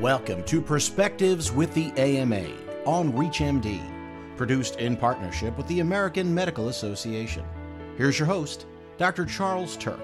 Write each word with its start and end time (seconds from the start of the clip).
Welcome 0.00 0.42
to 0.46 0.60
Perspectives 0.60 1.52
with 1.52 1.72
the 1.72 1.92
AMA 1.96 2.48
on 2.84 3.12
ReachMD, 3.12 3.80
produced 4.36 4.80
in 4.80 4.96
partnership 4.96 5.56
with 5.56 5.68
the 5.68 5.78
American 5.78 6.34
Medical 6.34 6.68
Association. 6.68 7.44
Here's 7.96 8.18
your 8.18 8.26
host, 8.26 8.66
Dr. 8.98 9.24
Charles 9.24 9.76
Turck. 9.76 10.02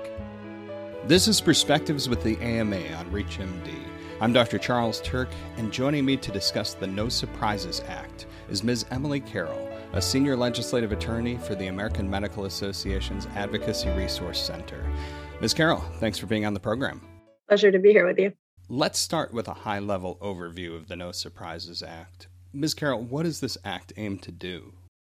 This 1.08 1.26
is 1.26 1.40
Perspectives 1.40 2.08
with 2.08 2.22
the 2.22 2.38
AMA 2.38 2.76
on 2.95 3.11
ReachMD. 3.11 3.82
I'm 4.21 4.32
Dr. 4.32 4.58
Charles 4.58 5.03
Turck, 5.03 5.26
and 5.57 5.72
joining 5.72 6.04
me 6.04 6.16
to 6.18 6.30
discuss 6.30 6.75
the 6.75 6.86
No 6.86 7.09
Surprises 7.09 7.82
Act 7.88 8.27
is 8.48 8.62
Ms. 8.62 8.86
Emily 8.93 9.18
Carroll, 9.18 9.68
a 9.93 10.00
senior 10.00 10.36
legislative 10.36 10.93
attorney 10.93 11.36
for 11.36 11.57
the 11.57 11.66
American 11.66 12.09
Medical 12.09 12.45
Association's 12.45 13.27
Advocacy 13.34 13.91
Resource 13.91 14.41
Center. 14.41 14.88
Ms. 15.41 15.52
Carroll, 15.52 15.82
thanks 15.98 16.16
for 16.16 16.27
being 16.27 16.46
on 16.46 16.54
the 16.54 16.61
program. 16.61 17.02
Pleasure 17.48 17.72
to 17.72 17.80
be 17.80 17.91
here 17.91 18.07
with 18.07 18.20
you. 18.20 18.32
Let's 18.73 19.00
start 19.00 19.34
with 19.34 19.48
a 19.48 19.52
high 19.52 19.80
level 19.80 20.16
overview 20.23 20.77
of 20.77 20.86
the 20.86 20.95
No 20.95 21.11
Surprises 21.11 21.82
Act. 21.82 22.29
Ms. 22.53 22.72
Carroll, 22.72 23.03
what 23.03 23.25
does 23.25 23.40
this 23.40 23.58
act 23.64 23.93
aim 23.96 24.17
to 24.21 24.31
do? 24.31 24.72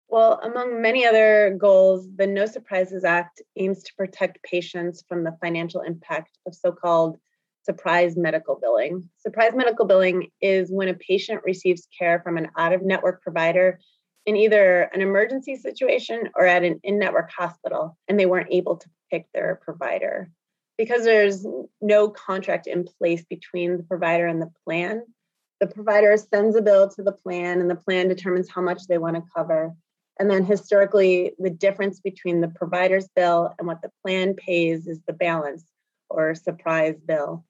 Well, 0.09 0.39
among 0.43 0.83
many 0.83 1.07
other 1.07 1.57
goals, 1.59 2.07
the 2.17 2.27
No 2.27 2.45
Surprises 2.45 3.03
Act 3.03 3.41
aims 3.57 3.83
to 3.85 3.95
protect 3.97 4.43
patients 4.43 5.05
from 5.09 5.25
the 5.25 5.35
financial 5.41 5.81
impact 5.81 6.37
of 6.47 6.55
so 6.55 6.71
called 6.71 7.17
surprise 7.63 8.15
medical 8.15 8.57
billing. 8.61 9.09
Surprise 9.17 9.53
medical 9.55 9.87
billing 9.87 10.29
is 10.43 10.71
when 10.71 10.89
a 10.89 10.95
patient 10.95 11.41
receives 11.43 11.89
care 11.99 12.21
from 12.21 12.37
an 12.37 12.51
out 12.59 12.75
of 12.75 12.83
network 12.83 13.23
provider 13.23 13.81
in 14.27 14.37
either 14.37 14.83
an 14.93 15.01
emergency 15.01 15.57
situation 15.57 16.29
or 16.37 16.45
at 16.45 16.63
an 16.63 16.79
in 16.83 16.99
network 16.99 17.31
hospital, 17.31 17.97
and 18.07 18.21
they 18.21 18.27
weren't 18.27 18.53
able 18.53 18.77
to 18.77 18.91
pick 19.11 19.25
their 19.33 19.59
provider 19.65 20.31
because 20.79 21.05
there's 21.05 21.47
no 21.81 22.09
contract 22.09 22.67
in 22.67 22.85
place 22.99 23.25
between 23.29 23.77
the 23.77 23.83
provider 23.83 24.27
and 24.27 24.41
the 24.41 24.51
plan, 24.65 25.03
the 25.61 25.67
provider 25.67 26.17
sends 26.17 26.57
a 26.57 26.63
bill 26.63 26.89
to 26.91 27.03
the 27.03 27.13
plan 27.13 27.61
and 27.61 27.71
the 27.71 27.77
plan 27.77 28.09
determines 28.09 28.51
how 28.51 28.61
much 28.61 28.87
they 28.87 28.99
want 28.99 29.17
to 29.17 29.23
cover. 29.35 29.75
And 30.19 30.31
then 30.31 30.45
historically, 30.45 31.33
the 31.39 31.51
difference 31.51 32.01
between 32.01 32.41
the 32.41 32.49
provider's 32.49 33.09
bill 33.15 33.55
and 33.59 33.67
what 33.67 33.83
the 33.83 33.91
plan 34.05 34.35
pays 34.35 34.87
is 34.87 35.01
the 35.07 35.13
balance 35.13 35.65
or 36.09 36.35
surprise 36.35 36.97
bill. 37.01 37.45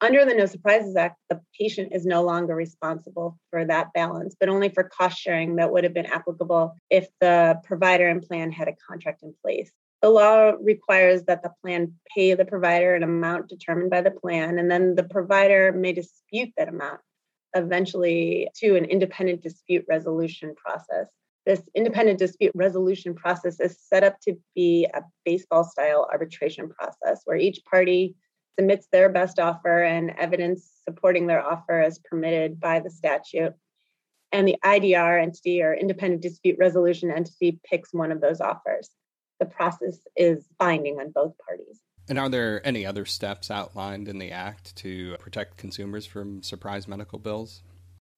Under 0.00 0.24
the 0.24 0.34
No 0.34 0.44
Surprises 0.44 0.96
Act, 0.96 1.16
the 1.30 1.40
patient 1.58 1.92
is 1.94 2.04
no 2.04 2.22
longer 2.22 2.54
responsible 2.54 3.38
for 3.50 3.64
that 3.64 3.92
balance, 3.94 4.36
but 4.38 4.50
only 4.50 4.68
for 4.68 4.84
cost 4.84 5.18
sharing 5.18 5.56
that 5.56 5.72
would 5.72 5.84
have 5.84 5.94
been 5.94 6.04
applicable 6.06 6.76
if 6.90 7.08
the 7.20 7.58
provider 7.64 8.08
and 8.08 8.20
plan 8.20 8.52
had 8.52 8.68
a 8.68 8.76
contract 8.86 9.22
in 9.22 9.34
place. 9.42 9.72
The 10.04 10.10
law 10.10 10.52
requires 10.60 11.22
that 11.22 11.42
the 11.42 11.54
plan 11.62 11.94
pay 12.14 12.34
the 12.34 12.44
provider 12.44 12.94
an 12.94 13.02
amount 13.02 13.48
determined 13.48 13.88
by 13.88 14.02
the 14.02 14.10
plan, 14.10 14.58
and 14.58 14.70
then 14.70 14.96
the 14.96 15.04
provider 15.04 15.72
may 15.72 15.94
dispute 15.94 16.52
that 16.58 16.68
amount 16.68 17.00
eventually 17.56 18.50
to 18.56 18.76
an 18.76 18.84
independent 18.84 19.40
dispute 19.40 19.86
resolution 19.88 20.54
process. 20.56 21.06
This 21.46 21.62
independent 21.74 22.18
dispute 22.18 22.52
resolution 22.54 23.14
process 23.14 23.58
is 23.60 23.80
set 23.80 24.04
up 24.04 24.20
to 24.24 24.36
be 24.54 24.86
a 24.92 25.00
baseball 25.24 25.64
style 25.64 26.06
arbitration 26.12 26.68
process 26.68 27.22
where 27.24 27.38
each 27.38 27.64
party 27.64 28.14
submits 28.58 28.86
their 28.92 29.08
best 29.08 29.38
offer 29.38 29.84
and 29.84 30.10
evidence 30.18 30.70
supporting 30.86 31.26
their 31.26 31.42
offer 31.42 31.80
as 31.80 31.98
permitted 32.00 32.60
by 32.60 32.78
the 32.78 32.90
statute. 32.90 33.54
And 34.32 34.46
the 34.46 34.58
IDR 34.62 35.22
entity 35.22 35.62
or 35.62 35.72
independent 35.72 36.20
dispute 36.20 36.58
resolution 36.58 37.10
entity 37.10 37.58
picks 37.64 37.94
one 37.94 38.12
of 38.12 38.20
those 38.20 38.42
offers 38.42 38.90
the 39.40 39.46
process 39.46 39.98
is 40.16 40.46
binding 40.58 41.00
on 41.00 41.10
both 41.10 41.34
parties. 41.46 41.80
And 42.08 42.18
are 42.18 42.28
there 42.28 42.66
any 42.66 42.84
other 42.84 43.06
steps 43.06 43.50
outlined 43.50 44.08
in 44.08 44.18
the 44.18 44.30
Act 44.30 44.76
to 44.76 45.16
protect 45.18 45.56
consumers 45.56 46.04
from 46.04 46.42
surprise 46.42 46.86
medical 46.86 47.18
bills? 47.18 47.62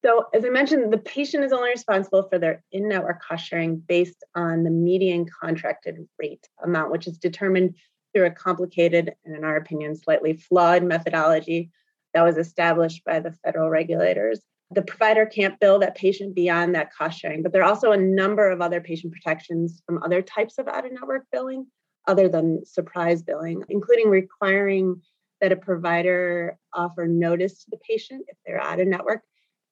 So, 0.05 0.27
as 0.35 0.45
I 0.45 0.51
mentioned, 0.51 0.93
the 0.93 0.99
patient 0.99 1.45
is 1.45 1.53
only 1.53 1.71
responsible 1.71 2.25
for 2.29 2.39
their 2.39 2.63
in 2.71 2.89
network 2.89 3.23
cost 3.23 3.47
sharing 3.47 3.77
based 3.77 4.23
on 4.35 4.63
the 4.63 4.71
median 4.71 5.27
contracted 5.27 5.97
rate 6.19 6.47
amount, 6.63 6.93
which 6.93 7.07
is 7.07 7.19
determined 7.19 7.75
through 8.15 8.27
a 8.27 8.31
complicated 8.31 9.15
and, 9.25 9.37
in 9.37 9.45
our 9.45 9.57
opinion, 9.57 9.97
slightly 9.97 10.35
flawed 10.35 10.83
methodology 10.83 11.71
that 12.15 12.23
was 12.23 12.37
established 12.37 13.05
by 13.05 13.21
the 13.21 13.33
federal 13.45 13.69
regulators 13.69 14.41
the 14.71 14.83
provider 14.83 15.27
can't 15.27 15.59
bill 15.61 15.79
that 15.79 15.95
patient 15.95 16.35
beyond 16.35 16.75
that 16.75 16.93
cost 16.93 17.21
sharing, 17.21 17.43
but 17.43 17.53
there 17.53 17.63
are 17.63 17.69
also 17.69 17.93
a 17.93 17.97
number 17.97 18.51
of 18.51 18.61
other 18.61 18.81
patient 18.81 19.13
protections 19.13 19.83
from 19.87 20.03
other 20.03 20.23
types 20.23 20.59
of 20.59 20.67
out 20.67 20.85
of 20.85 20.93
network 20.93 21.27
billing 21.31 21.67
other 22.07 22.29
than 22.29 22.65
surprise 22.65 23.23
billing, 23.23 23.63
including 23.69 24.09
requiring 24.09 25.01
that 25.41 25.53
a 25.53 25.57
provider 25.57 26.59
offer 26.73 27.07
notice 27.07 27.65
to 27.65 27.71
the 27.71 27.79
patient 27.89 28.25
if 28.29 28.37
they're 28.45 28.63
out 28.63 28.81
of 28.81 28.89
network 28.89 29.23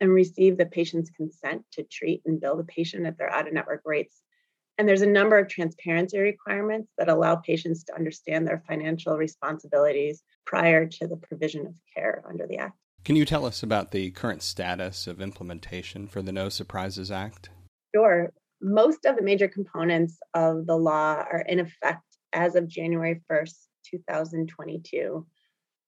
and 0.00 0.12
receive 0.12 0.56
the 0.56 0.66
patient's 0.66 1.10
consent 1.10 1.64
to 1.72 1.82
treat 1.84 2.22
and 2.26 2.40
bill 2.40 2.56
the 2.56 2.64
patient 2.64 3.06
at 3.06 3.16
their 3.16 3.32
out 3.32 3.46
of 3.46 3.54
network 3.54 3.82
rates. 3.84 4.20
And 4.76 4.88
there's 4.88 5.02
a 5.02 5.06
number 5.06 5.38
of 5.38 5.48
transparency 5.48 6.18
requirements 6.18 6.90
that 6.98 7.08
allow 7.08 7.36
patients 7.36 7.84
to 7.84 7.94
understand 7.94 8.46
their 8.46 8.62
financial 8.66 9.16
responsibilities 9.16 10.22
prior 10.44 10.86
to 10.86 11.06
the 11.06 11.16
provision 11.16 11.66
of 11.66 11.74
care 11.94 12.24
under 12.28 12.46
the 12.46 12.58
Act. 12.58 12.76
Can 13.04 13.16
you 13.16 13.26
tell 13.26 13.44
us 13.44 13.62
about 13.62 13.90
the 13.90 14.10
current 14.12 14.42
status 14.42 15.06
of 15.06 15.20
implementation 15.20 16.06
for 16.06 16.22
the 16.22 16.32
No 16.32 16.48
Surprises 16.48 17.10
Act? 17.10 17.50
Sure. 17.94 18.32
Most 18.62 19.04
of 19.04 19.16
the 19.16 19.22
major 19.22 19.46
components 19.46 20.18
of 20.32 20.66
the 20.66 20.76
law 20.76 21.16
are 21.16 21.44
in 21.46 21.60
effect 21.60 22.02
as 22.32 22.54
of 22.54 22.66
January 22.66 23.20
1st, 23.30 23.66
2022. 23.90 25.26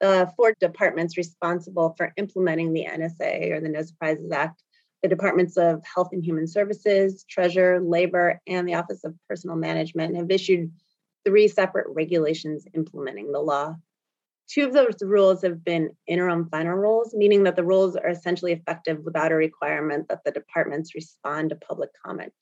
The 0.01 0.31
four 0.37 0.55
departments 0.61 1.17
responsible 1.17 1.95
for 1.97 2.13
implementing 2.19 2.75
the 2.75 2.85
NSA 2.85 3.51
or 3.51 3.61
the 3.61 3.71
No 3.71 3.81
Surprises 3.81 4.31
Act 4.31 4.63
the 5.03 5.09
Departments 5.09 5.57
of 5.57 5.83
Health 5.85 6.09
and 6.13 6.25
Human 6.25 6.47
Services, 6.47 7.25
Treasurer, 7.29 7.81
Labor, 7.81 8.41
and 8.47 8.67
the 8.67 8.75
Office 8.75 9.05
of 9.05 9.15
Personnel 9.29 9.57
Management 9.57 10.17
have 10.17 10.31
issued 10.31 10.73
three 11.25 11.49
separate 11.49 11.87
regulations 11.91 12.67
implementing 12.75 13.31
the 13.31 13.41
law. 13.41 13.77
Two 14.49 14.65
of 14.65 14.73
those 14.73 14.97
rules 15.03 15.43
have 15.43 15.65
been 15.65 15.91
interim 16.07 16.49
final 16.51 16.75
rules, 16.75 17.15
meaning 17.15 17.43
that 17.45 17.57
the 17.57 17.65
rules 17.65 17.97
are 17.97 18.09
essentially 18.09 18.53
effective 18.53 19.01
without 19.05 19.33
a 19.33 19.37
requirement 19.37 20.09
that 20.09 20.23
the 20.25 20.31
departments 20.31 20.95
respond 20.95 21.51
to 21.51 21.57
public 21.57 21.91
comment. 22.05 22.33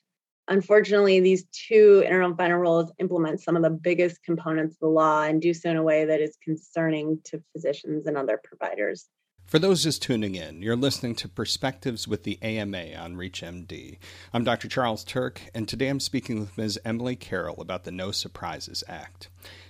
Unfortunately, 0.49 1.21
these 1.21 1.47
two 1.47 2.03
interim 2.05 2.37
final 2.37 2.59
rules 2.59 2.93
implement 2.99 3.41
some 3.41 3.57
of 3.57 3.63
the 3.63 3.71
biggest 3.71 4.23
components 4.23 4.75
of 4.75 4.81
the 4.81 4.89
law 4.89 5.23
and 5.23 5.41
do 5.41 5.55
so 5.55 5.71
in 5.71 5.77
a 5.77 5.83
way 5.83 6.05
that 6.05 6.21
is 6.21 6.37
concerning 6.45 7.19
to 7.25 7.43
physicians 7.53 8.07
and 8.07 8.19
other 8.19 8.39
providers. 8.45 9.09
For 9.47 9.59
those 9.59 9.85
just 9.85 10.03
tuning 10.03 10.35
in, 10.35 10.63
you're 10.63 10.75
listening 10.75 11.15
to 11.17 11.29
Perspectives 11.29 12.09
with 12.09 12.23
the 12.25 12.39
AMA 12.43 12.95
on 12.95 13.15
ReachMD. 13.15 13.99
I'm 14.33 14.43
Dr. 14.43 14.69
Charles 14.69 15.05
Turck, 15.05 15.39
and 15.55 15.69
today 15.69 15.89
I'm 15.89 16.01
speaking 16.01 16.41
with 16.41 16.57
Ms. 16.57 16.79
Emily 16.85 17.15
Carroll 17.15 17.61
about 17.61 17.85
the 17.85 17.93
No 17.93 18.11
Surprises 18.11 18.83
Act. 18.89 19.29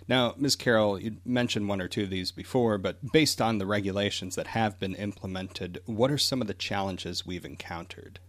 Now, 0.09 0.35
Ms. 0.39 0.55
Carroll, 0.57 0.99
you 0.99 1.17
mentioned 1.25 1.69
one 1.69 1.83
or 1.83 1.89
two 1.89 2.05
of 2.05 2.11
these 2.11 2.31
before, 2.31 2.79
but 2.79 3.13
based 3.13 3.43
on 3.43 3.59
the 3.59 3.67
regulations 3.67 4.37
that 4.37 4.47
have 4.49 4.79
been 4.79 4.95
implemented, 4.95 5.81
what 5.87 6.11
are 6.11 6.19
some 6.19 6.41
of 6.41 6.47
the 6.47 6.55
challenges 6.55 7.27
we've 7.27 7.45
encountered? 7.45 8.21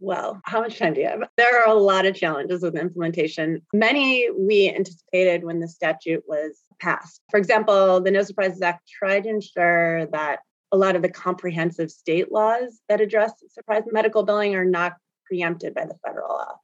Well, 0.00 0.42
how 0.44 0.60
much 0.60 0.78
time 0.78 0.92
do 0.92 1.00
you 1.00 1.08
have? 1.08 1.22
There 1.38 1.62
are 1.62 1.74
a 1.74 1.80
lot 1.80 2.04
of 2.04 2.14
challenges 2.14 2.62
with 2.62 2.76
implementation. 2.76 3.62
Many 3.72 4.28
we 4.38 4.68
anticipated 4.68 5.44
when 5.44 5.60
the 5.60 5.68
statute 5.68 6.24
was 6.28 6.60
passed. 6.78 7.22
For 7.30 7.38
example, 7.38 8.02
the 8.02 8.10
No 8.10 8.22
Surprises 8.22 8.60
Act 8.60 8.86
tried 8.86 9.24
to 9.24 9.30
ensure 9.30 10.06
that 10.06 10.40
a 10.74 10.76
lot 10.76 10.96
of 10.96 11.02
the 11.02 11.08
comprehensive 11.08 11.88
state 11.88 12.32
laws 12.32 12.80
that 12.88 13.00
address 13.00 13.32
surprise 13.48 13.84
medical 13.92 14.24
billing 14.24 14.56
are 14.56 14.64
not 14.64 14.94
preempted 15.24 15.72
by 15.72 15.86
the 15.86 15.94
federal 16.04 16.30
law. 16.30 16.56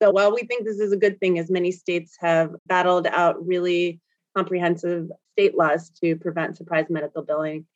So 0.00 0.12
while 0.12 0.32
we 0.32 0.42
think 0.42 0.64
this 0.64 0.78
is 0.78 0.92
a 0.92 0.96
good 0.96 1.18
thing, 1.18 1.36
as 1.36 1.50
many 1.50 1.72
states 1.72 2.16
have 2.20 2.54
battled 2.66 3.08
out 3.08 3.44
really 3.44 4.00
comprehensive 4.36 5.10
state 5.32 5.58
laws 5.58 5.90
to 6.00 6.14
prevent 6.14 6.56
surprise 6.56 6.86
medical 6.88 7.22
billing, 7.22 7.66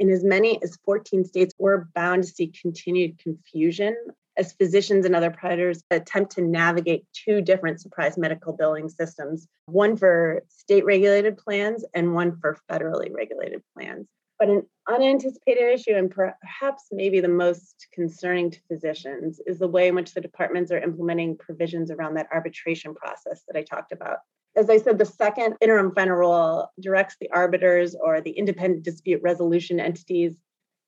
in 0.00 0.10
as 0.10 0.24
many 0.24 0.60
as 0.64 0.76
14 0.84 1.24
states, 1.24 1.54
we're 1.58 1.84
bound 1.94 2.24
to 2.24 2.28
see 2.28 2.48
continued 2.48 3.20
confusion 3.20 3.94
as 4.36 4.52
physicians 4.52 5.06
and 5.06 5.14
other 5.14 5.30
providers 5.30 5.84
attempt 5.92 6.32
to 6.32 6.40
navigate 6.40 7.06
two 7.12 7.40
different 7.40 7.80
surprise 7.80 8.18
medical 8.18 8.52
billing 8.52 8.88
systems 8.88 9.46
one 9.66 9.96
for 9.96 10.42
state 10.48 10.84
regulated 10.84 11.36
plans 11.36 11.84
and 11.94 12.14
one 12.14 12.36
for 12.40 12.58
federally 12.68 13.14
regulated 13.14 13.62
plans. 13.74 14.08
But 14.40 14.48
an 14.48 14.66
unanticipated 14.88 15.62
issue, 15.62 15.92
and 15.92 16.10
perhaps 16.10 16.88
maybe 16.90 17.20
the 17.20 17.28
most 17.28 17.86
concerning 17.92 18.50
to 18.50 18.60
physicians, 18.68 19.38
is 19.46 19.58
the 19.58 19.68
way 19.68 19.88
in 19.88 19.94
which 19.94 20.14
the 20.14 20.20
departments 20.22 20.72
are 20.72 20.78
implementing 20.78 21.36
provisions 21.36 21.90
around 21.90 22.14
that 22.14 22.28
arbitration 22.32 22.94
process 22.94 23.42
that 23.46 23.58
I 23.58 23.62
talked 23.62 23.92
about. 23.92 24.20
As 24.56 24.70
I 24.70 24.78
said, 24.78 24.96
the 24.96 25.04
second 25.04 25.56
interim 25.60 25.94
final 25.94 26.16
rule 26.16 26.72
directs 26.80 27.16
the 27.20 27.30
arbiters 27.30 27.94
or 27.94 28.22
the 28.22 28.30
independent 28.30 28.82
dispute 28.82 29.20
resolution 29.22 29.78
entities 29.78 30.36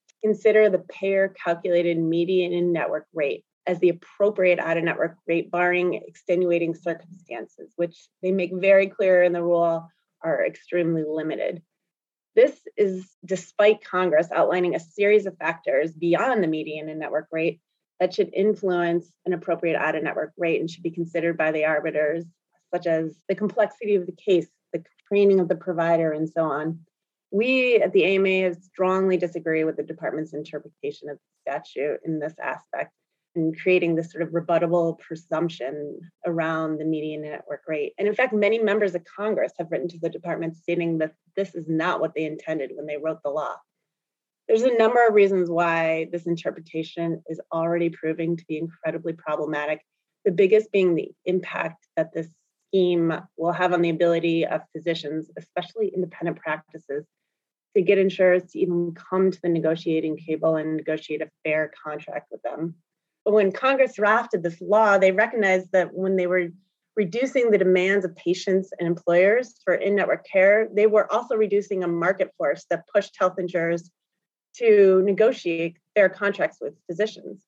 to 0.09 0.15
consider 0.23 0.67
the 0.67 0.83
payer 0.89 1.29
calculated 1.29 1.99
median 1.99 2.53
in 2.53 2.73
network 2.73 3.05
rate 3.13 3.45
as 3.67 3.79
the 3.79 3.89
appropriate 3.89 4.59
out 4.59 4.77
of 4.77 4.83
network 4.83 5.15
rate, 5.27 5.51
barring 5.51 5.93
extenuating 5.93 6.73
circumstances, 6.73 7.71
which 7.75 8.07
they 8.23 8.31
make 8.31 8.51
very 8.53 8.87
clear 8.87 9.21
in 9.21 9.31
the 9.31 9.43
rule 9.43 9.87
are 10.23 10.45
extremely 10.45 11.03
limited. 11.07 11.61
This 12.35 12.59
is 12.77 13.09
despite 13.23 13.83
Congress 13.83 14.29
outlining 14.31 14.75
a 14.75 14.79
series 14.79 15.25
of 15.25 15.37
factors 15.37 15.91
beyond 15.91 16.43
the 16.43 16.47
median 16.47 16.89
and 16.89 16.99
network 16.99 17.27
rate 17.31 17.61
that 17.99 18.13
should 18.13 18.33
influence 18.33 19.11
an 19.25 19.33
appropriate 19.33 19.77
out 19.77 19.95
of 19.95 20.03
network 20.03 20.33
rate 20.37 20.59
and 20.59 20.69
should 20.69 20.83
be 20.83 20.91
considered 20.91 21.37
by 21.37 21.51
the 21.51 21.65
arbiters, 21.65 22.25
such 22.73 22.87
as 22.87 23.15
the 23.29 23.35
complexity 23.35 23.95
of 23.95 24.07
the 24.07 24.13
case, 24.13 24.47
the 24.71 24.83
training 25.07 25.39
of 25.39 25.47
the 25.47 25.55
provider, 25.55 26.11
and 26.11 26.27
so 26.27 26.43
on. 26.43 26.79
We 27.31 27.77
at 27.77 27.93
the 27.93 28.03
AMA 28.03 28.55
strongly 28.55 29.17
disagree 29.17 29.63
with 29.63 29.77
the 29.77 29.83
department's 29.83 30.33
interpretation 30.33 31.09
of 31.09 31.17
the 31.17 31.51
statute 31.51 31.99
in 32.03 32.19
this 32.19 32.33
aspect 32.41 32.93
and 33.35 33.59
creating 33.59 33.95
this 33.95 34.11
sort 34.11 34.23
of 34.23 34.29
rebuttable 34.29 34.99
presumption 34.99 35.99
around 36.25 36.77
the 36.77 36.85
median 36.85 37.21
network 37.21 37.61
rate. 37.67 37.93
And 37.97 38.07
in 38.07 38.15
fact, 38.15 38.33
many 38.33 38.59
members 38.59 38.95
of 38.95 39.03
Congress 39.03 39.53
have 39.57 39.71
written 39.71 39.87
to 39.89 39.99
the 39.99 40.09
department 40.09 40.55
stating 40.55 40.97
that 40.99 41.13
this 41.35 41.55
is 41.55 41.67
not 41.67 41.99
what 41.99 42.13
they 42.15 42.25
intended 42.25 42.71
when 42.75 42.85
they 42.85 42.97
wrote 42.97 43.23
the 43.23 43.29
law. 43.29 43.55
There's 44.47 44.63
a 44.63 44.77
number 44.77 45.05
of 45.07 45.13
reasons 45.13 45.49
why 45.49 46.09
this 46.11 46.25
interpretation 46.27 47.23
is 47.27 47.39
already 47.51 47.89
proving 47.89 48.35
to 48.35 48.45
be 48.45 48.57
incredibly 48.57 49.13
problematic. 49.13 49.81
The 50.25 50.31
biggest 50.31 50.71
being 50.71 50.95
the 50.95 51.11
impact 51.25 51.87
that 51.95 52.13
this 52.13 52.27
scheme 52.67 53.13
will 53.37 53.51
have 53.51 53.73
on 53.73 53.81
the 53.81 53.89
ability 53.89 54.45
of 54.45 54.61
physicians, 54.75 55.29
especially 55.37 55.91
independent 55.95 56.37
practices, 56.37 57.05
to 57.75 57.81
get 57.81 57.97
insurers 57.97 58.43
to 58.51 58.59
even 58.59 58.93
come 58.93 59.31
to 59.31 59.41
the 59.41 59.49
negotiating 59.49 60.17
table 60.17 60.57
and 60.57 60.75
negotiate 60.75 61.21
a 61.21 61.29
fair 61.43 61.71
contract 61.83 62.27
with 62.31 62.41
them. 62.41 62.75
When 63.25 63.51
Congress 63.51 63.95
drafted 63.95 64.43
this 64.43 64.59
law, 64.61 64.97
they 64.97 65.11
recognized 65.11 65.71
that 65.71 65.93
when 65.93 66.15
they 66.15 66.27
were 66.27 66.49
reducing 66.95 67.49
the 67.49 67.57
demands 67.57 68.05
of 68.05 68.15
patients 68.15 68.71
and 68.77 68.87
employers 68.87 69.55
for 69.63 69.73
in 69.73 69.95
network 69.95 70.25
care, 70.27 70.67
they 70.73 70.87
were 70.87 71.11
also 71.11 71.35
reducing 71.35 71.83
a 71.83 71.87
market 71.87 72.31
force 72.37 72.65
that 72.69 72.87
pushed 72.93 73.15
health 73.17 73.39
insurers 73.39 73.89
to 74.57 75.01
negotiate 75.03 75.77
fair 75.95 76.09
contracts 76.09 76.57
with 76.61 76.75
physicians. 76.87 77.43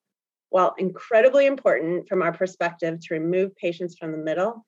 While 0.50 0.74
incredibly 0.78 1.46
important 1.46 2.08
from 2.08 2.22
our 2.22 2.32
perspective 2.32 3.00
to 3.02 3.14
remove 3.14 3.56
patients 3.56 3.98
from 3.98 4.12
the 4.12 4.18
middle, 4.18 4.66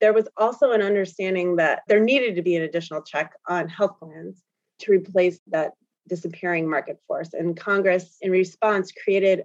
there 0.00 0.12
was 0.12 0.28
also 0.36 0.72
an 0.72 0.82
understanding 0.82 1.56
that 1.56 1.82
there 1.88 2.00
needed 2.00 2.34
to 2.36 2.42
be 2.42 2.56
an 2.56 2.62
additional 2.62 3.02
check 3.02 3.32
on 3.48 3.68
health 3.68 3.98
plans 3.98 4.42
to 4.80 4.92
replace 4.92 5.40
that 5.48 5.72
disappearing 6.08 6.68
market 6.68 6.98
force. 7.06 7.32
And 7.32 7.56
Congress, 7.56 8.16
in 8.20 8.30
response, 8.30 8.92
created 8.92 9.44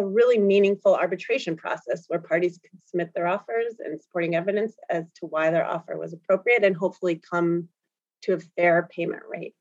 a 0.00 0.06
really 0.06 0.38
meaningful 0.38 0.94
arbitration 0.94 1.56
process 1.56 2.04
where 2.08 2.20
parties 2.20 2.58
could 2.58 2.80
submit 2.86 3.10
their 3.14 3.26
offers 3.26 3.74
and 3.78 4.00
supporting 4.00 4.34
evidence 4.34 4.74
as 4.88 5.04
to 5.16 5.26
why 5.26 5.50
their 5.50 5.66
offer 5.66 5.98
was 5.98 6.12
appropriate 6.12 6.64
and 6.64 6.76
hopefully 6.76 7.20
come 7.30 7.68
to 8.22 8.34
a 8.34 8.40
fair 8.56 8.88
payment 8.90 9.22
rate. 9.28 9.54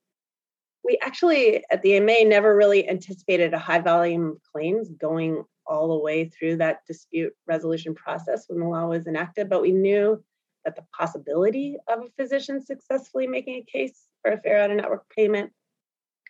We 0.83 0.97
actually, 1.01 1.63
at 1.69 1.81
the 1.81 1.97
AMA, 1.97 2.25
never 2.25 2.55
really 2.55 2.89
anticipated 2.89 3.53
a 3.53 3.59
high 3.59 3.79
volume 3.79 4.29
of 4.29 4.37
claims 4.51 4.89
going 4.89 5.43
all 5.65 5.89
the 5.89 6.03
way 6.03 6.25
through 6.25 6.57
that 6.57 6.79
dispute 6.87 7.33
resolution 7.45 7.93
process 7.93 8.45
when 8.47 8.59
the 8.59 8.65
law 8.65 8.87
was 8.87 9.05
enacted, 9.05 9.49
but 9.49 9.61
we 9.61 9.71
knew 9.71 10.23
that 10.65 10.75
the 10.75 10.85
possibility 10.97 11.77
of 11.87 11.99
a 11.99 12.09
physician 12.17 12.65
successfully 12.65 13.27
making 13.27 13.55
a 13.55 13.71
case 13.71 14.03
for 14.21 14.31
a 14.31 14.39
fair 14.39 14.61
out 14.61 14.71
of 14.71 14.77
network 14.77 15.03
payment 15.15 15.51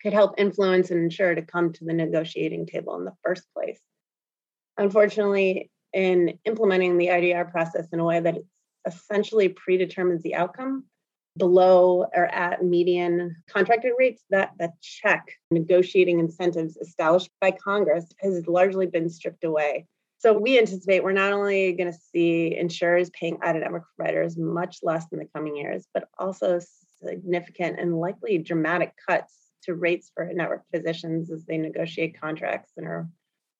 could 0.01 0.13
help 0.13 0.35
influence 0.37 0.91
and 0.91 1.01
ensure 1.01 1.35
to 1.35 1.41
come 1.41 1.73
to 1.73 1.85
the 1.85 1.93
negotiating 1.93 2.65
table 2.65 2.97
in 2.97 3.05
the 3.05 3.15
first 3.23 3.43
place. 3.53 3.79
Unfortunately, 4.79 5.69
in 5.93 6.39
implementing 6.45 6.97
the 6.97 7.07
IDR 7.07 7.51
process 7.51 7.89
in 7.91 7.99
a 7.99 8.05
way 8.05 8.21
that 8.21 8.37
essentially 8.85 9.49
predetermines 9.49 10.23
the 10.23 10.35
outcome 10.35 10.85
below 11.37 12.05
or 12.15 12.25
at 12.25 12.63
median 12.63 13.35
contracted 13.49 13.91
rates, 13.99 14.23
that, 14.29 14.51
that 14.57 14.79
check 14.81 15.33
negotiating 15.51 16.19
incentives 16.19 16.77
established 16.77 17.29
by 17.41 17.51
Congress 17.51 18.05
has 18.19 18.47
largely 18.47 18.85
been 18.85 19.09
stripped 19.09 19.43
away. 19.43 19.85
So 20.17 20.37
we 20.37 20.57
anticipate 20.57 21.03
we're 21.03 21.11
not 21.11 21.33
only 21.33 21.73
going 21.73 21.91
to 21.91 21.99
see 22.11 22.55
insurers 22.55 23.09
paying 23.09 23.37
out 23.43 23.57
of 23.57 23.61
network 23.61 23.83
providers 23.97 24.37
much 24.37 24.79
less 24.81 25.05
in 25.11 25.19
the 25.19 25.29
coming 25.33 25.57
years, 25.57 25.87
but 25.93 26.07
also 26.17 26.59
significant 27.03 27.79
and 27.79 27.99
likely 27.99 28.37
dramatic 28.37 28.93
cuts 29.07 29.33
to 29.63 29.75
rates 29.75 30.09
for 30.13 30.29
network 30.33 30.63
physicians 30.73 31.31
as 31.31 31.45
they 31.45 31.57
negotiate 31.57 32.19
contracts 32.19 32.71
and 32.77 32.87
are 32.87 33.09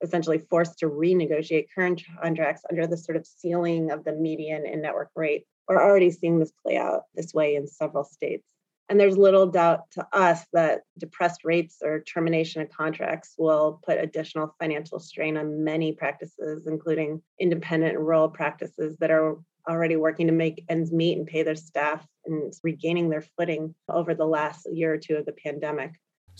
essentially 0.01 0.39
forced 0.39 0.79
to 0.79 0.87
renegotiate 0.87 1.67
current 1.73 2.01
contracts 2.21 2.63
under 2.69 2.87
the 2.87 2.97
sort 2.97 3.15
of 3.15 3.25
ceiling 3.25 3.91
of 3.91 4.03
the 4.03 4.13
median 4.13 4.65
in 4.65 4.81
network 4.81 5.09
rate. 5.15 5.45
We're 5.67 5.81
already 5.81 6.11
seeing 6.11 6.39
this 6.39 6.53
play 6.63 6.77
out 6.77 7.03
this 7.15 7.33
way 7.33 7.55
in 7.55 7.67
several 7.67 8.03
states. 8.03 8.47
And 8.89 8.99
there's 8.99 9.17
little 9.17 9.45
doubt 9.45 9.91
to 9.91 10.07
us 10.13 10.45
that 10.51 10.81
depressed 10.97 11.45
rates 11.45 11.77
or 11.83 11.99
termination 11.99 12.63
of 12.63 12.71
contracts 12.71 13.35
will 13.37 13.79
put 13.85 13.99
additional 13.99 14.55
financial 14.59 14.99
strain 14.99 15.37
on 15.37 15.63
many 15.63 15.93
practices, 15.93 16.65
including 16.65 17.21
independent 17.39 17.95
and 17.95 18.05
rural 18.05 18.29
practices 18.29 18.97
that 18.97 19.11
are 19.11 19.37
already 19.69 19.95
working 19.95 20.25
to 20.25 20.33
make 20.33 20.65
ends 20.69 20.91
meet 20.91 21.19
and 21.19 21.27
pay 21.27 21.43
their 21.43 21.55
staff 21.55 22.03
and 22.25 22.51
regaining 22.63 23.09
their 23.09 23.23
footing 23.37 23.75
over 23.87 24.15
the 24.15 24.25
last 24.25 24.67
year 24.71 24.93
or 24.93 24.97
two 24.97 25.17
of 25.17 25.25
the 25.27 25.33
pandemic. 25.33 25.91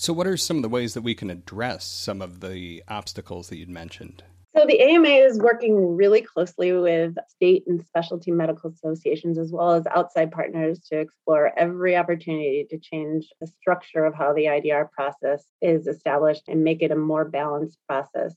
So, 0.02 0.14
what 0.14 0.28
are 0.28 0.38
some 0.38 0.56
of 0.56 0.64
the 0.64 0.70
ways 0.70 0.94
that 0.94 1.02
we 1.02 1.14
can 1.14 1.30
address 1.30 1.84
some 1.84 2.22
of 2.22 2.40
the 2.40 2.82
obstacles 2.88 3.50
that 3.50 3.58
you'd 3.58 3.68
mentioned? 3.68 4.24
So, 4.56 4.66
the 4.66 4.80
AMA 4.80 5.10
is 5.10 5.38
working 5.38 5.98
really 5.98 6.22
closely 6.22 6.72
with 6.72 7.18
state 7.28 7.66
and 7.68 7.84
specialty 7.86 8.32
medical 8.32 8.70
associations 8.70 9.38
as 9.38 9.52
well 9.52 9.74
as 9.74 9.86
outside 9.88 10.32
partners 10.32 10.80
to 10.88 11.02
explore 11.02 11.52
every 11.60 11.98
opportunity 11.98 12.66
to 12.70 12.80
change 12.80 13.28
the 13.42 13.48
structure 13.48 14.06
of 14.06 14.16
how 14.16 14.32
the 14.32 14.46
IDR 14.46 14.90
process 14.90 15.44
is 15.62 15.86
established 15.86 16.44
and 16.48 16.64
make 16.64 16.82
it 16.82 16.92
a 16.92 16.96
more 16.96 17.26
balanced 17.26 17.78
process 17.86 18.34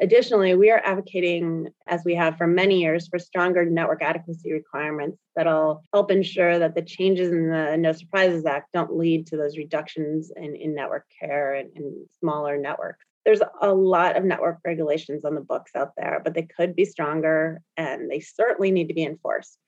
Additionally, 0.00 0.56
we 0.56 0.70
are 0.72 0.82
advocating, 0.84 1.68
as 1.86 2.02
we 2.04 2.16
have 2.16 2.36
for 2.36 2.48
many 2.48 2.80
years, 2.80 3.06
for 3.06 3.18
stronger 3.18 3.64
network 3.64 4.02
adequacy 4.02 4.52
requirements 4.52 5.18
that'll 5.36 5.84
help 5.92 6.10
ensure 6.10 6.58
that 6.58 6.74
the 6.74 6.82
changes 6.82 7.30
in 7.30 7.48
the 7.48 7.76
No 7.76 7.92
Surprises 7.92 8.44
Act 8.44 8.72
don't 8.72 8.96
lead 8.96 9.28
to 9.28 9.36
those 9.36 9.56
reductions 9.56 10.32
in, 10.34 10.56
in 10.56 10.74
network 10.74 11.06
care 11.20 11.54
and, 11.54 11.70
smaller 12.18 12.58
networks. 12.58 13.04
There's 13.24 13.42
a 13.60 13.72
lot 13.72 14.16
of 14.16 14.24
network 14.24 14.58
regulations 14.64 15.24
on 15.24 15.34
the 15.34 15.40
books 15.40 15.72
out 15.76 15.92
there, 15.96 16.20
but 16.24 16.34
they 16.34 16.42
could 16.42 16.74
be 16.74 16.84
stronger 16.84 17.62
and 17.76 18.10
they 18.10 18.20
certainly 18.20 18.70
need 18.70 18.88
to 18.88 18.94
be 18.94 19.04
enforced. 19.04 19.58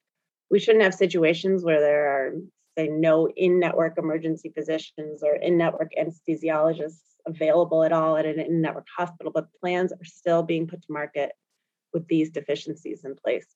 We 0.50 0.58
shouldn't 0.58 0.84
have 0.84 0.94
situations 0.94 1.64
where 1.64 1.80
there 1.80 2.08
are, 2.08 2.32
say, 2.76 2.88
no 2.88 3.28
in 3.28 3.60
network 3.60 3.96
emergency 3.96 4.52
physicians 4.54 5.22
or 5.22 5.36
in 5.36 5.56
network 5.56 5.92
anesthesiologists 5.98 7.15
available 7.26 7.82
at 7.82 7.92
all 7.92 8.16
at 8.16 8.26
an 8.26 8.40
in 8.40 8.60
network 8.60 8.86
hospital, 8.96 9.32
but 9.34 9.48
plans 9.60 9.92
are 9.92 10.04
still 10.04 10.42
being 10.42 10.66
put 10.66 10.82
to 10.82 10.92
market 10.92 11.32
with 11.92 12.06
these 12.08 12.30
deficiencies 12.30 13.04
in 13.04 13.14
place. 13.16 13.46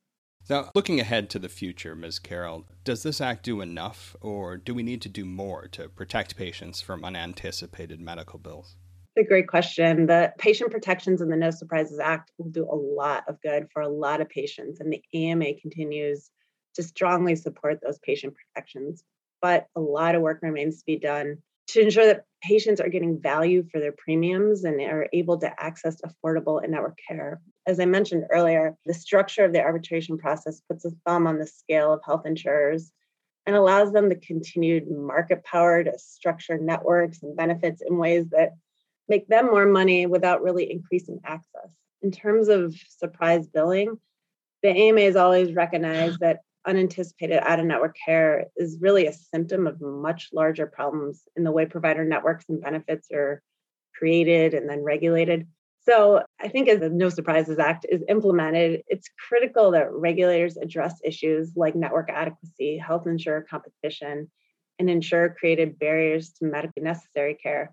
Now, 0.48 0.70
looking 0.74 0.98
ahead 1.00 1.28
to 1.30 1.38
the 1.38 1.48
future, 1.48 1.94
Ms. 1.94 2.18
Carroll, 2.18 2.66
does 2.82 3.02
this 3.02 3.20
act 3.20 3.44
do 3.44 3.60
enough, 3.60 4.16
or 4.20 4.56
do 4.56 4.74
we 4.74 4.82
need 4.82 5.02
to 5.02 5.08
do 5.08 5.24
more 5.24 5.68
to 5.68 5.88
protect 5.88 6.36
patients 6.36 6.80
from 6.80 7.04
unanticipated 7.04 8.00
medical 8.00 8.38
bills? 8.38 8.76
It's 9.14 9.26
a 9.26 9.28
great 9.28 9.48
question. 9.48 10.06
The 10.06 10.32
patient 10.38 10.70
protections 10.70 11.20
in 11.20 11.28
the 11.28 11.36
No 11.36 11.50
Surprises 11.50 11.98
Act 11.98 12.32
will 12.38 12.48
do 12.48 12.64
a 12.64 12.74
lot 12.74 13.24
of 13.28 13.40
good 13.42 13.66
for 13.72 13.82
a 13.82 13.88
lot 13.88 14.20
of 14.20 14.28
patients, 14.28 14.80
and 14.80 14.92
the 14.92 15.02
AMA 15.12 15.54
continues 15.60 16.30
to 16.74 16.82
strongly 16.82 17.36
support 17.36 17.80
those 17.84 17.98
patient 17.98 18.34
protections. 18.34 19.04
But 19.42 19.66
a 19.76 19.80
lot 19.80 20.14
of 20.14 20.22
work 20.22 20.40
remains 20.42 20.78
to 20.78 20.86
be 20.86 20.98
done 20.98 21.38
to 21.72 21.80
ensure 21.80 22.06
that 22.06 22.24
patients 22.42 22.80
are 22.80 22.88
getting 22.88 23.20
value 23.20 23.64
for 23.70 23.80
their 23.80 23.92
premiums 23.92 24.64
and 24.64 24.80
are 24.80 25.08
able 25.12 25.38
to 25.38 25.62
access 25.62 26.00
affordable 26.02 26.62
and 26.62 26.72
network 26.72 26.98
care. 27.06 27.40
As 27.66 27.78
I 27.78 27.84
mentioned 27.84 28.24
earlier, 28.30 28.76
the 28.86 28.94
structure 28.94 29.44
of 29.44 29.52
the 29.52 29.62
arbitration 29.62 30.18
process 30.18 30.60
puts 30.68 30.84
a 30.84 30.90
thumb 31.06 31.26
on 31.26 31.38
the 31.38 31.46
scale 31.46 31.92
of 31.92 32.00
health 32.04 32.26
insurers 32.26 32.92
and 33.46 33.56
allows 33.56 33.92
them 33.92 34.08
the 34.08 34.16
continued 34.16 34.90
market 34.90 35.44
power 35.44 35.82
to 35.84 35.98
structure 35.98 36.58
networks 36.58 37.22
and 37.22 37.36
benefits 37.36 37.82
in 37.86 37.96
ways 37.96 38.28
that 38.30 38.52
make 39.08 39.28
them 39.28 39.46
more 39.46 39.66
money 39.66 40.06
without 40.06 40.42
really 40.42 40.70
increasing 40.70 41.20
access. 41.24 41.74
In 42.02 42.10
terms 42.10 42.48
of 42.48 42.74
surprise 42.88 43.46
billing, 43.46 43.98
the 44.62 44.68
AMA 44.68 45.00
has 45.02 45.16
always 45.16 45.52
recognized 45.52 46.20
that 46.20 46.40
unanticipated 46.66 47.40
out 47.42 47.60
of 47.60 47.66
network 47.66 47.96
care 48.04 48.46
is 48.56 48.78
really 48.80 49.06
a 49.06 49.12
symptom 49.12 49.66
of 49.66 49.80
much 49.80 50.28
larger 50.32 50.66
problems 50.66 51.22
in 51.36 51.44
the 51.44 51.52
way 51.52 51.66
provider 51.66 52.04
networks 52.04 52.44
and 52.48 52.60
benefits 52.60 53.08
are 53.12 53.42
created 53.96 54.54
and 54.54 54.68
then 54.68 54.82
regulated. 54.82 55.46
So 55.82 56.22
I 56.38 56.48
think 56.48 56.68
as 56.68 56.80
the 56.80 56.90
No 56.90 57.08
Surprises 57.08 57.58
Act 57.58 57.86
is 57.88 58.02
implemented, 58.08 58.82
it's 58.86 59.08
critical 59.28 59.70
that 59.70 59.90
regulators 59.90 60.56
address 60.58 61.00
issues 61.02 61.52
like 61.56 61.74
network 61.74 62.10
adequacy, 62.10 62.76
health 62.76 63.06
insurer 63.06 63.46
competition, 63.48 64.30
and 64.78 64.90
ensure 64.90 65.34
created 65.38 65.78
barriers 65.78 66.30
to 66.32 66.44
medically 66.44 66.82
necessary 66.82 67.34
care. 67.34 67.72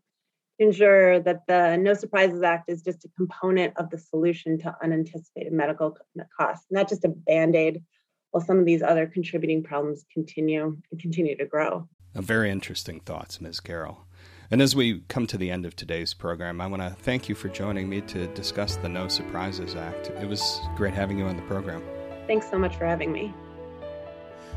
to 0.60 0.65
Ensure 0.65 1.20
that 1.20 1.41
the 1.48 1.77
No 1.77 1.94
Surprises 1.94 2.41
Act 2.44 2.70
is 2.70 2.82
just 2.82 3.03
a 3.06 3.10
component 3.17 3.75
of 3.77 3.89
the 3.89 3.98
solution 3.98 4.58
to 4.60 4.75
unanticipated 4.82 5.51
medical 5.51 5.98
costs, 6.39 6.65
not 6.72 6.88
just 6.88 7.03
a 7.03 7.10
band 7.10 7.56
aid 7.56 7.84
while 8.31 8.43
some 8.43 8.60
of 8.60 8.65
these 8.65 8.81
other 8.81 9.07
contributing 9.07 9.63
problems 9.63 10.05
continue 10.13 10.77
and 10.91 11.01
continue 11.01 11.36
to 11.38 11.46
grow. 11.46 11.88
A 12.15 12.22
very 12.22 12.50
interesting 12.50 13.00
thoughts, 13.00 13.39
Ms. 13.41 13.60
Carroll. 13.60 14.07
And 14.50 14.62
as 14.62 14.75
we 14.75 15.01
come 15.10 15.27
to 15.27 15.38
the 15.38 15.51
end 15.51 15.65
of 15.65 15.75
today's 15.75 16.13
program, 16.13 16.62
I 16.62 16.67
want 16.67 16.81
to 16.81 16.96
thank 17.01 17.27
you 17.27 17.36
for 17.36 17.50
joining 17.50 17.89
me 17.89 18.01
to 18.01 18.27
discuss 18.27 18.77
the 18.77 18.88
No 18.88 19.07
Surprises 19.10 19.75
Act. 19.75 20.10
It 20.22 20.27
was 20.27 20.62
great 20.75 20.93
having 20.93 21.19
you 21.19 21.25
on 21.25 21.36
the 21.36 21.41
program. 21.43 21.84
Thanks 22.27 22.50
so 22.50 22.57
much 22.57 22.77
for 22.77 22.86
having 22.86 23.12
me. 23.12 23.34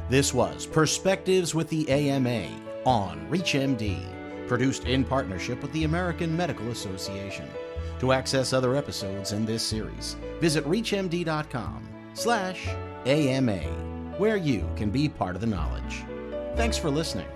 This 0.08 0.32
was 0.32 0.66
Perspectives 0.66 1.54
with 1.54 1.68
the 1.68 1.88
AMA 1.88 2.48
on 2.84 3.26
ReachMD, 3.28 4.48
produced 4.48 4.84
in 4.84 5.04
partnership 5.04 5.60
with 5.60 5.72
the 5.72 5.84
American 5.84 6.36
Medical 6.36 6.70
Association. 6.70 7.48
To 8.00 8.12
access 8.12 8.52
other 8.52 8.76
episodes 8.76 9.32
in 9.32 9.44
this 9.44 9.62
series, 9.62 10.16
visit 10.40 10.64
reachmd.com 10.64 11.88
slash 12.14 12.68
AMA, 13.06 13.60
where 14.18 14.36
you 14.36 14.68
can 14.76 14.90
be 14.90 15.08
part 15.08 15.34
of 15.34 15.40
the 15.40 15.46
knowledge. 15.46 16.04
Thanks 16.56 16.76
for 16.76 16.90
listening. 16.90 17.28